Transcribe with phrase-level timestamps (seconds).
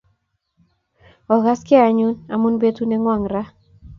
[1.35, 3.43] Ogaskei anyun amun petut ng'wong' ra.